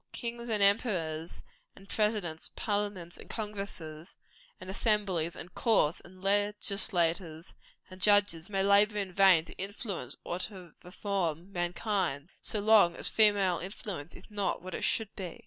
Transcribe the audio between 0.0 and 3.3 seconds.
Kings, and emperors, and presidents, parliaments, and